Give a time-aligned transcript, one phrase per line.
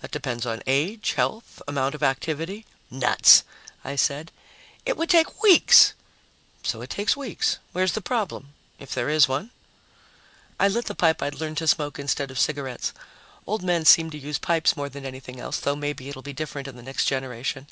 [0.00, 2.64] "That depends on age, health, amount of activity"
[3.04, 3.44] "Nuts!"
[3.84, 4.32] I said.
[4.86, 5.92] "It would take weeks!"
[6.62, 7.58] "So it takes weeks.
[7.72, 9.50] Where's the problem if there is one?"
[10.58, 12.94] I lit the pipe I'd learned to smoke instead of cigarettes
[13.46, 16.66] old men seem to use pipes more than anything else, though maybe it'll be different
[16.66, 17.66] in the next generation.